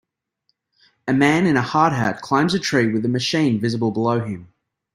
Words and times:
A 1.07 1.13
man 1.13 1.45
in 1.45 1.55
a 1.57 1.61
hard 1.61 1.93
hat 1.93 2.23
climbs 2.23 2.55
a 2.55 2.59
tree 2.59 2.91
with 2.91 3.05
a 3.05 3.07
machine 3.07 3.59
visible 3.59 3.91
below 3.91 4.21
him. 4.25 4.51